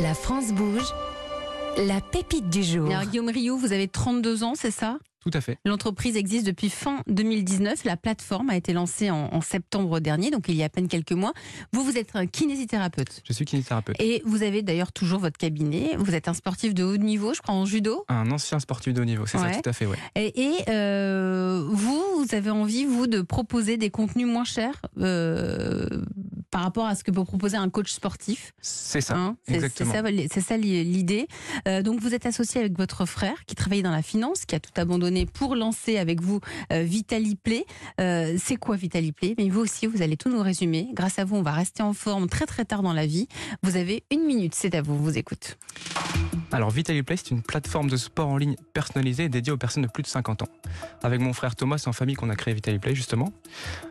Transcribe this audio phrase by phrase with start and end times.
[0.00, 0.92] La France bouge.
[1.76, 2.88] La pépite du jour.
[2.90, 4.98] Alors, Guillaume Rioux, vous avez 32 ans, c'est ça?
[5.24, 5.58] Tout à fait.
[5.64, 7.84] L'entreprise existe depuis fin 2019.
[7.84, 10.86] La plateforme a été lancée en, en septembre dernier, donc il y a à peine
[10.86, 11.32] quelques mois.
[11.72, 13.22] Vous, vous êtes un kinésithérapeute.
[13.26, 13.96] Je suis kinésithérapeute.
[14.00, 15.92] Et vous avez d'ailleurs toujours votre cabinet.
[15.96, 18.04] Vous êtes un sportif de haut niveau, je crois, en judo.
[18.08, 19.52] Un ancien sportif de haut niveau, c'est Ouais.
[19.54, 19.96] ça, tout à fait, ouais.
[20.14, 25.88] Et, et, euh, vous, vous avez envie, vous, de proposer des contenus moins chers euh,
[26.50, 28.52] par rapport à ce que peut proposer un coach sportif?
[28.60, 29.16] C'est ça.
[29.16, 29.90] Hein, c'est- exactement.
[29.92, 31.28] C'est ça, c'est ça l'idée.
[31.68, 34.60] Euh, donc vous êtes associé avec votre frère qui travaillait dans la finance, qui a
[34.60, 36.40] tout abandonné pour lancer avec vous
[36.72, 37.64] euh, Vitali Play.
[38.00, 39.34] Euh, c'est quoi Vitali Play?
[39.38, 40.88] Mais vous aussi, vous allez tout nous résumer.
[40.92, 43.28] Grâce à vous, on va rester en forme très très tard dans la vie.
[43.62, 44.96] Vous avez une minute, c'est à vous.
[44.96, 45.56] Vous écoute.
[46.52, 49.88] Alors, Vitali Play, c'est une plateforme de sport en ligne personnalisée dédiée aux personnes de
[49.88, 50.48] plus de 50 ans.
[51.02, 53.32] Avec mon frère Thomas, c'est en famille qu'on a créé Vitali Play, justement.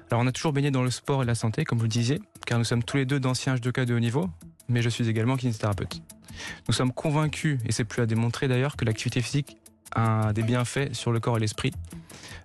[0.10, 2.22] Alors, on a toujours baigné dans le sport et la santé, comme vous le disiez,
[2.46, 4.30] car nous sommes tous les deux d'anciens judokas de haut niveau,
[4.70, 6.02] mais je suis également kinésithérapeute.
[6.68, 9.58] Nous sommes convaincus, et c'est plus à démontrer d'ailleurs, que l'activité physique
[9.96, 11.72] a des bienfaits sur le corps et l'esprit.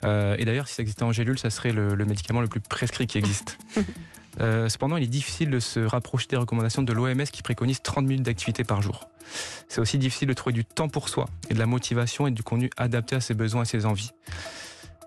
[0.04, 2.60] Euh, et d'ailleurs, si ça existait en gélule, ça serait le, le médicament le plus
[2.60, 3.58] prescrit qui existe.
[4.40, 8.06] Euh, cependant, il est difficile de se rapprocher des recommandations de l'OMS qui préconise 30
[8.06, 9.08] minutes d'activité par jour.
[9.68, 12.44] C'est aussi difficile de trouver du temps pour soi et de la motivation et du
[12.44, 14.12] contenu adapté à ses besoins et ses envies.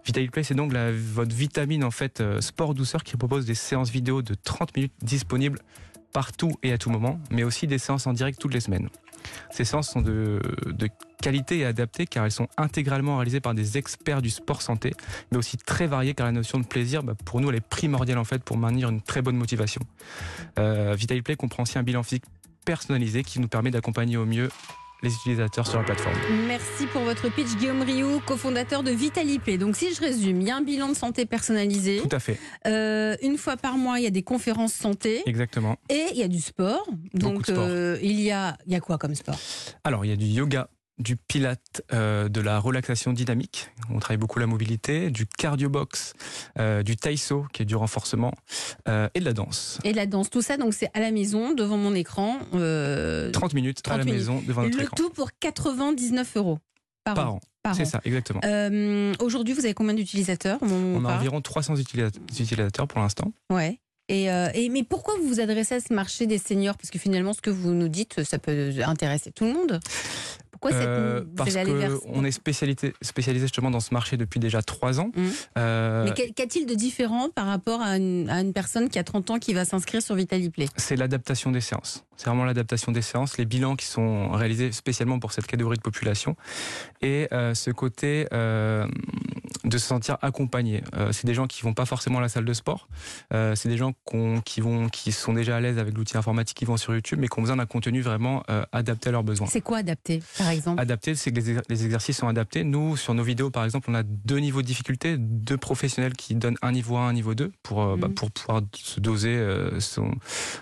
[0.06, 3.56] Vital Play, c'est donc la- votre vitamine en fait euh, sport douceur qui propose des
[3.56, 5.59] séances vidéo de 30 minutes disponibles
[6.12, 8.89] partout et à tout moment, mais aussi des séances en direct toutes les semaines.
[9.52, 10.89] Ces séances sont de, de
[11.22, 14.94] qualité et adaptées car elles sont intégralement réalisées par des experts du sport santé,
[15.31, 18.17] mais aussi très variées car la notion de plaisir, bah, pour nous, elle est primordiale
[18.17, 19.81] en fait pour maintenir une très bonne motivation.
[20.59, 22.23] Euh, Vital Play comprend aussi un bilan physique
[22.66, 24.50] personnalisé qui nous permet d'accompagner au mieux
[25.03, 26.13] les utilisateurs sur la plateforme.
[26.45, 29.58] Merci pour votre pitch, Guillaume Rioux, cofondateur de Vitali Play.
[29.58, 32.02] Donc si je résume, il y a un bilan de santé personnalisé.
[32.08, 35.23] Tout à fait, Euh, une fois par mois, il y a des conférences santé.
[35.25, 35.78] exactement.
[35.89, 36.88] Et il y a du sport.
[37.16, 37.66] Donc, de sport.
[37.67, 39.39] euh, il, y a, il y a quoi comme sport?
[39.83, 40.69] Alors, il y a du yoga,
[41.02, 43.69] du pilate, euh, de la relaxation dynamique.
[43.89, 46.13] On travaille beaucoup la mobilité, du cardio box,
[46.59, 48.34] euh, du taïso, qui est du renforcement,
[48.88, 49.79] euh, et de la danse.
[49.84, 52.38] Et la danse, tout ça, donc c'est à la maison, devant mon écran.
[52.53, 54.19] euh, 30 minutes 30 à la minutes.
[54.19, 54.95] maison devant notre le écran.
[54.95, 56.59] tout pour 99 euros
[57.03, 57.40] par, Par an.
[57.75, 58.41] C'est ça, exactement.
[58.44, 63.31] Euh, Aujourd'hui, vous avez combien d'utilisateurs On a environ 300 utilisa- utilisateurs pour l'instant.
[63.51, 63.79] Ouais.
[64.09, 66.75] Et, euh, et- mais pourquoi vous vous adressez à ce marché des seniors?
[66.75, 69.79] Parce que finalement, ce que vous nous dites, ça peut intéresser tout le monde.
[70.61, 72.94] Pourquoi cette, Euh, parce qu'on est spécialisé
[73.39, 75.11] justement dans ce marché depuis déjà 3 ans.
[75.16, 75.31] Mhm.
[75.57, 79.03] Euh, Mais qu'a- qu'a-t-il de différent par rapport à une, à une personne qui a
[79.03, 82.03] 30 ans qui va s'inscrire sur Vitaliplay c'est l'adaptation des séances.
[82.16, 85.81] C'est vraiment l'adaptation des séances, les bilans qui sont réalisés spécialement pour cette catégorie de
[85.81, 86.35] population
[87.01, 88.85] et euh, ce côté euh,
[89.63, 90.83] de se sentir accompagné.
[90.95, 92.88] Euh, c'est des gens qui vont pas forcément à la salle de sport.
[93.33, 93.94] Euh, c'est des gens
[94.45, 97.27] qui vont, qui sont déjà à l'aise avec l'outil informatique, qui vont sur YouTube, mais
[97.27, 99.47] qui ont besoin d'un contenu vraiment euh, adapté à leurs besoins.
[99.47, 100.81] C'est quoi adapté, par exemple?
[100.81, 102.63] Adapté, c'est que les, exer- les exercices sont adaptés.
[102.63, 106.35] Nous, sur nos vidéos, par exemple, on a deux niveaux de difficulté, deux professionnels qui
[106.35, 108.13] donnent un niveau 1, un niveau 2 pour, bah, Mhm.
[108.16, 109.39] pour pouvoir se doser
[109.79, 110.11] son,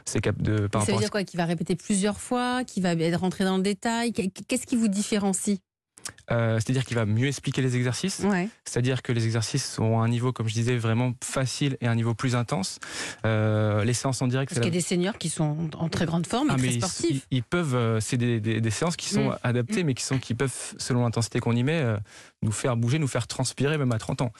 [0.05, 1.23] ses cap de, par Ça veut dire quoi?
[1.23, 4.11] Qu'il va répéter plusieurs fois, qu'il va être rentré dans le détail?
[4.13, 5.59] Qu'est- Qu'est-ce qui vous différencie?
[6.31, 8.20] Euh, C'est-à-dire qu'il va mieux expliquer les exercices.
[8.20, 8.50] ouais.
[8.66, 12.14] C'est-à-dire que les exercices ont un niveau, comme je disais, vraiment facile et un niveau
[12.14, 12.80] plus intense.
[13.25, 15.90] Euh, les séances en direct, Parce qu'il y a la- des seniors qui sont en
[15.90, 17.25] très grande forme et Ah, très mais sportifs.
[17.31, 19.38] ils- ils peuvent, euh, c'est des, des- des séances qui sont Mm.
[19.44, 21.84] adaptées, mais qui sont qui peuvent, selon l'intensité qu'on y met,
[22.41, 24.31] nous faire bouger, nous faire transpirer, même à 30 ans.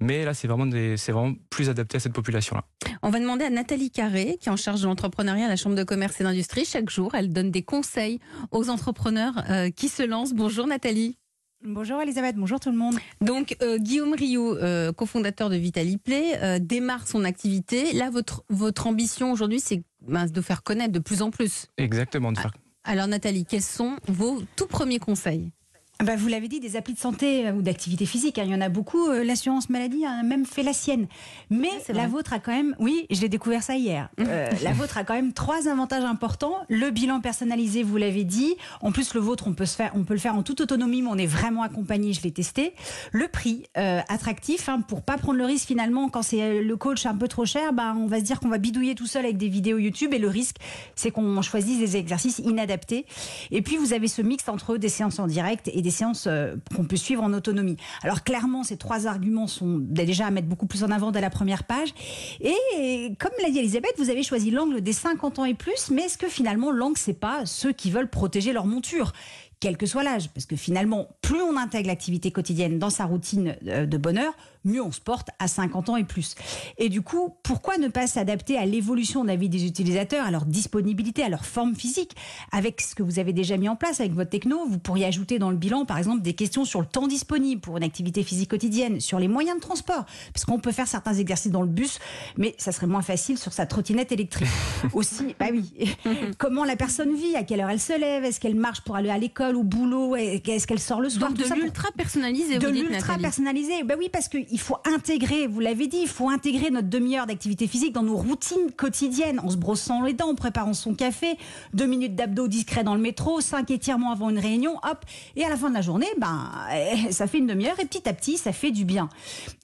[0.00, 2.64] Mais là, c'est vraiment, des- vraiment plus adapté à cette population-là.
[3.02, 5.76] On va demander à Nathalie Carré, qui est en charge de l'entrepreneuriat à la Chambre
[5.76, 6.64] de commerce et d'industrie.
[6.64, 8.18] Chaque jour, elle donne des conseils
[8.50, 10.32] aux entrepreneurs euh, qui se lancent.
[10.32, 11.16] Bonjour Nathalie.
[11.62, 12.96] Bonjour Elisabeth, bonjour tout le monde.
[13.20, 17.92] Donc euh, Guillaume Rioux, euh, cofondateur de Vitaliplay, euh, démarre son activité.
[17.92, 21.66] Là, votre, votre ambition aujourd'hui, c'est ben, de faire connaître de plus en plus.
[21.76, 22.32] Exactement.
[22.32, 25.52] de faire- Alors Nathalie, quels sont vos tout premiers conseils?
[25.52, 25.59] Ah
[26.04, 28.54] bah, vous l'avez dit, des applis de santé euh, ou d'activité physique, hein, il y
[28.54, 29.08] en a beaucoup.
[29.08, 31.06] Euh, L'assurance maladie a même fait la sienne.
[31.50, 34.08] Mais la vôtre a quand même, oui, je l'ai découvert ça hier.
[34.30, 36.54] Euh, la vôtre a quand même trois avantages importants.
[36.68, 38.54] Le bilan personnalisé, vous l'avez dit.
[38.80, 41.02] En plus, le vôtre, on peut, se faire, on peut le faire en toute autonomie,
[41.02, 42.74] mais on est vraiment accompagné, je l'ai testé.
[43.10, 47.06] Le prix, euh, attractif, hein, pour pas prendre le risque finalement, quand c'est le coach
[47.06, 49.36] un peu trop cher, bah, on va se dire qu'on va bidouiller tout seul avec
[49.36, 50.14] des vidéos YouTube.
[50.14, 50.56] Et le risque,
[50.94, 53.06] c'est qu'on choisisse des exercices inadaptés.
[53.50, 56.56] Et puis, vous avez ce mix entre des séances en direct et des séances euh,
[56.74, 57.76] qu'on peut suivre en autonomie.
[58.02, 61.30] Alors, clairement, ces trois arguments sont déjà à mettre beaucoup plus en avant dès la
[61.30, 61.94] première page.
[62.40, 66.02] Et comme l'a dit Elisabeth, vous avez choisi l'angle des 50 ans et plus, mais
[66.02, 69.12] est-ce que finalement, l'angle, c'est pas ceux qui veulent protéger leur monture?
[69.60, 70.30] Quel que soit l'âge.
[70.30, 74.34] Parce que finalement, plus on intègre l'activité quotidienne dans sa routine euh, de bonheur,
[74.64, 76.34] mieux on se porte à 50 ans et plus.
[76.78, 80.30] Et du coup, pourquoi ne pas s'adapter à l'évolution de la vie des utilisateurs, à
[80.30, 82.16] leur disponibilité, à leur forme physique?
[82.52, 85.38] Avec ce que vous avez déjà mis en place avec votre techno, vous pourriez ajouter
[85.38, 88.50] dans le bilan, par exemple, des questions sur le temps disponible pour une activité physique
[88.50, 90.04] quotidienne, sur les moyens de transport.
[90.32, 91.98] Parce qu'on peut faire certains exercices dans le bus,
[92.36, 94.48] mais ça serait moins facile sur sa trottinette électrique.
[94.92, 95.96] Aussi, bah oui,
[96.38, 99.10] comment la personne vit, à quelle heure elle se lève, est-ce qu'elle marche pour aller
[99.10, 103.18] à l'école, au boulot, est-ce qu'elle sort le soir Donc de l'ultra personnalisé, De l'ultra
[103.18, 103.82] personnalisé.
[103.84, 107.66] Ben oui, parce qu'il faut intégrer, vous l'avez dit, il faut intégrer notre demi-heure d'activité
[107.66, 111.36] physique dans nos routines quotidiennes, en se brossant les dents, en préparant son café,
[111.74, 115.04] deux minutes d'abdos discrets dans le métro, cinq étirements avant une réunion, hop.
[115.36, 118.08] Et à la fin de la journée, ben, eh, ça fait une demi-heure et petit
[118.08, 119.08] à petit, ça fait du bien.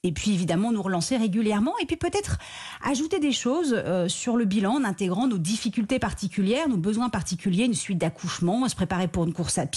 [0.02, 2.38] Et puis évidemment, nous relancer régulièrement et puis peut-être
[2.84, 7.64] ajouter des choses euh, sur le bilan en intégrant nos difficultés particulières, nos besoins particuliers,
[7.64, 9.75] une suite d'accouchements, se préparer pour une course à pied,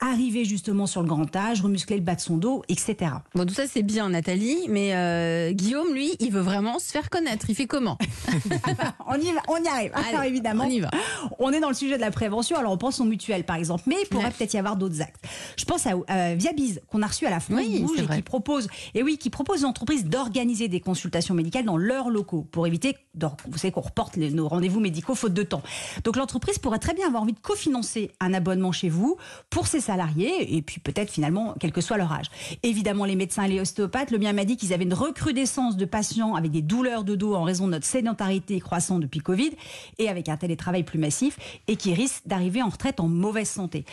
[0.00, 3.12] arriver justement sur le grand âge, remuscler le bas de son dos, etc.
[3.34, 7.10] Bon, tout ça c'est bien, Nathalie, mais euh, Guillaume, lui, il veut vraiment se faire
[7.10, 7.46] connaître.
[7.48, 7.98] Il fait comment?
[9.08, 9.92] On y va, on y arrive.
[9.94, 10.90] Alors Allez, évidemment, on y va.
[11.38, 12.56] on est dans le sujet de la prévention.
[12.56, 15.24] Alors on pense aux mutuelles par exemple, mais il pourrait peut-être y avoir d'autres actes.
[15.56, 18.22] Je pense à euh, Viabiz qu'on a reçu à la France Oui, Bouge et qui
[18.22, 22.66] propose, et oui, qui propose aux entreprises d'organiser des consultations médicales dans leurs locaux pour
[22.66, 25.62] éviter, de- vous savez qu'on reporte les- nos rendez-vous médicaux faute de temps.
[26.04, 29.16] Donc l'entreprise pourrait très bien avoir envie de cofinancer un abonnement chez vous
[29.50, 32.26] pour ses salariés et puis peut-être finalement quel que soit leur âge.
[32.62, 35.84] Évidemment les médecins et les ostéopathes, le mien m'a dit qu'ils avaient une recrudescence de
[35.84, 39.50] patients avec des douleurs de dos en raison de notre sédentarité croissante depuis Covid
[39.98, 41.38] et avec un télétravail plus massif
[41.68, 43.84] et qui risquent d'arriver en retraite en mauvaise santé.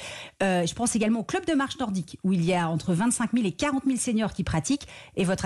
[0.42, 3.32] Euh, je pense également au club de marche nordique où il y a entre 25
[3.34, 5.46] 000 et 40 000 seniors qui pratiquent et votre,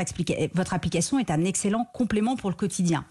[0.74, 3.06] application est un excellent complément pour le quotidien.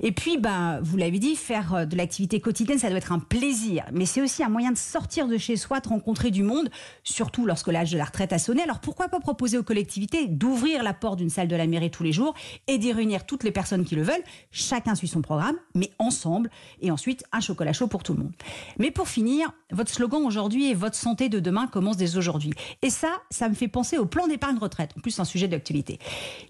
[0.00, 3.18] Et puis, bah, vous l'avez dit, faire euh, de l'activité quotidienne, ça doit être un
[3.18, 6.70] plaisir, mais c'est aussi un moyen de sortir de chez soi, de rencontrer du monde,
[7.02, 8.62] surtout lorsque l'âge de la retraite a sonné.
[8.62, 12.02] Alors pourquoi pas proposer aux collectivités d'ouvrir la porte d'une salle de la mairie tous
[12.02, 12.34] les jours
[12.66, 16.50] et d'y réunir toutes les personnes qui le veulent, chacun suit son programme, mais ensemble,
[16.80, 18.32] et ensuite un chocolat chaud pour tout le monde.
[18.78, 22.52] Mais pour finir, votre slogan aujourd'hui est votre santé de demain commence dès aujourd'hui.
[22.82, 24.90] Et ça, ça me fait penser au plan d'épargne retraite.
[24.96, 25.98] En plus, c'est un sujet d'actualité.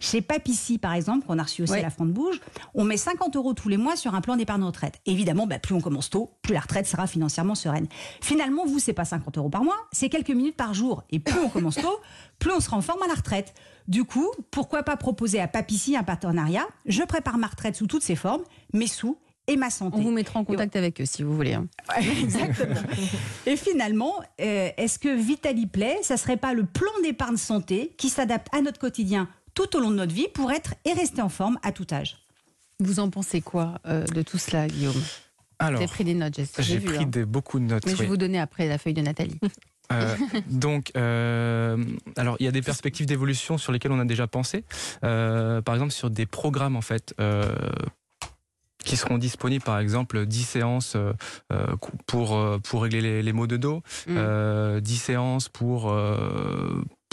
[0.00, 1.80] Chez Papici, par exemple, qu'on a reçu aussi Ouais.
[1.80, 2.40] à la France Bouge,
[2.74, 5.00] on met 50 euros tous les mois sur un plan d'épargne retraite.
[5.06, 7.88] Évidemment, bah, plus on commence tôt, plus la retraite sera financièrement sereine.
[8.20, 11.02] Finalement, vous, c'est pas 50 euros par mois, c'est quelques minutes par jour.
[11.10, 11.98] Et plus on commence tôt,
[12.38, 13.54] plus on sera en forme à la retraite.
[13.88, 16.66] Du coup, pourquoi pas proposer à Papici un partenariat?
[16.86, 19.98] Je prépare ma retraite sous toutes ses formes, mes sous et ma santé.
[19.98, 21.52] On vous mettra en contact avec eux si vous voulez.
[21.54, 21.66] hein.
[22.00, 22.80] Exactement.
[23.46, 28.08] Et finalement, euh, est-ce que Vitali Play, ça serait pas le plan d'épargne santé qui
[28.08, 31.28] s'adapte à notre quotidien tout au long de notre vie pour être et rester en
[31.28, 32.16] forme à tout âge?
[32.80, 35.00] Vous en pensez quoi euh, de tout cela, Guillaume?
[35.58, 37.06] Alors, avez pris des notes, j'ai pris hein.
[37.06, 37.84] des, beaucoup de notes.
[37.86, 39.38] Mais je vais vous donner après la feuille de Nathalie.
[39.92, 40.16] Euh,
[40.50, 41.76] donc, euh,
[42.16, 44.64] alors il y a des perspectives d'évolution sur lesquelles on a déjà pensé.
[45.04, 47.14] Euh, par exemple, sur des programmes en fait.
[48.84, 50.96] qui seront disponibles, par exemple, 10 séances
[52.06, 54.14] pour, pour régler les, les maux de dos, Mm.
[54.18, 55.90] euh, 10 séances pour,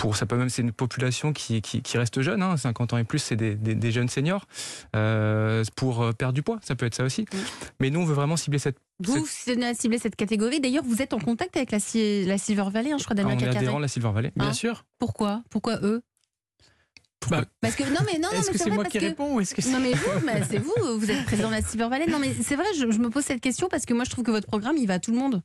[0.01, 2.97] pour ça peut même, c'est une population qui, qui, qui reste jeune, hein, 50 ans
[2.97, 4.47] et plus, c'est des, des, des jeunes seniors,
[4.95, 7.25] euh, pour euh, perdre du poids, ça peut être ça aussi.
[7.79, 8.77] Mais nous, on veut vraiment cibler cette...
[8.99, 10.59] Vous cibler cette catégorie.
[10.59, 13.35] D'ailleurs, vous êtes en contact avec la, la Silver Valley, hein, je crois, Ah, Damien
[13.35, 14.29] on est adhérent à la Silver Valley.
[14.29, 14.85] Hein Bien sûr.
[14.97, 15.43] Pourquoi?
[15.51, 16.01] Pourquoi eux?
[17.29, 19.35] Bah, Parce que non, mais non, non, Est-ce mais que c'est moi qui que- réponds
[19.35, 19.61] ou est-ce que.
[19.71, 22.07] Non mais vous, mais c'est vous, vous êtes président de la Silver Valley.
[22.07, 24.23] Non mais c'est vrai, je, je me pose cette question parce que moi je trouve
[24.23, 25.43] que votre programme il va à tout le monde.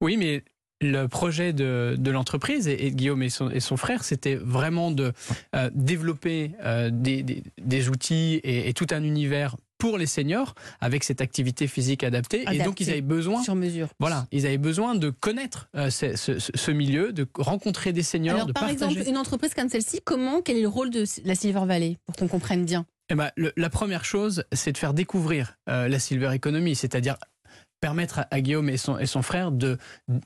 [0.00, 0.42] Oui, mais
[0.82, 5.12] le projet de, de l'entreprise et, Guillaume et son, et son frère, c'était vraiment de
[5.54, 10.54] euh, développer euh, des, des- des outils et, et tout un univers pour les seniors
[10.80, 12.44] avec cette activité physique adaptée.
[12.52, 13.42] Et donc ils avaient besoin.
[13.42, 13.88] Sur mesure.
[13.98, 18.34] Voilà, ils avaient besoin de connaître euh, ce, ce- ce milieu, de rencontrer des seniors,
[18.36, 18.84] Alors de par partager.
[18.92, 22.14] exemple, une entreprise comme celle-ci, comment, quel est le rôle de la Silver Valley pour
[22.16, 22.86] qu'on comprenne bien?
[23.10, 27.16] Eh ben, le- la première chose, c'est de faire découvrir euh, la silver economy, c'est-à-dire
[27.82, 29.50] permettre à, Guillaume et son, et son frère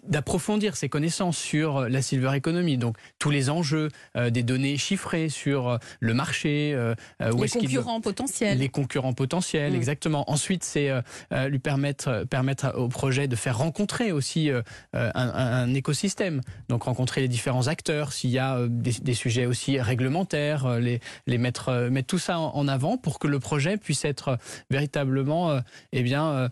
[0.04, 4.76] d'approfondir ses connaissances sur euh, la silver economy, donc tous les enjeux, euh, des données
[4.76, 6.94] chiffrées sur euh, le marché, euh,
[7.32, 8.58] où Les concurrents potentiels.
[8.58, 9.76] les concurrents potentiels, Mm.
[9.76, 10.30] exactement.
[10.30, 14.50] Ensuite, c'est euh, lui permettre, permettre au projet de faire rencontrer aussi
[14.92, 16.42] un, écosystème.
[16.68, 21.38] Donc rencontrer les différents acteurs, s'il y a des, des sujets aussi réglementaires, les, les
[21.38, 25.58] mettre, mettre tout ça en, en avant pour que le projet puisse être véritablement
[25.92, 26.50] eh bien,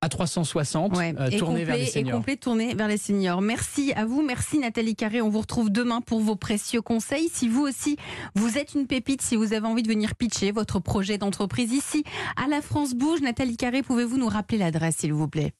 [0.00, 2.16] à 360, Ouais, euh, et tourné vers les complet, et seniors.
[2.18, 3.40] complet tourné vers les seniors.
[3.40, 5.20] Merci à vous, merci Nathalie Carré.
[5.20, 7.28] On vous retrouve demain pour vos précieux conseils.
[7.32, 7.96] Si vous aussi,
[8.36, 12.04] vous êtes une pépite, si vous avez envie de venir pitcher votre projet d'entreprise ici
[12.36, 15.52] à la France Bouge, Nathalie Carré, pouvez-vous nous rappeler l'adresse, s'il vous plaît?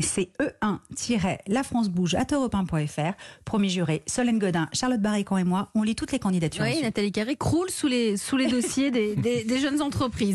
[0.00, 3.12] C'est E1-La France Bouge à europe1.fr.
[3.44, 6.64] Premier juré, Solène Godin, Charlotte Barricon et moi, on lit toutes les candidatures.
[6.64, 6.82] Oui.
[6.82, 10.32] Nathalie Carré croule sous les, sous les dossiers des, des- des jeunes entreprises.